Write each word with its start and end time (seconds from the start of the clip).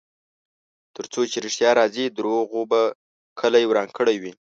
ترڅو 0.95 1.21
چې 1.31 1.37
ریښتیا 1.45 1.71
راځي، 1.79 2.05
دروغو 2.17 2.61
به 2.71 2.81
کلی 3.39 3.63
وران 3.67 3.87
کړی 3.97 4.15
وي. 4.21 4.33